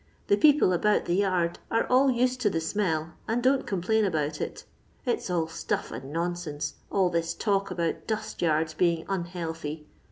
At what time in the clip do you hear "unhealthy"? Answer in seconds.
9.07-9.85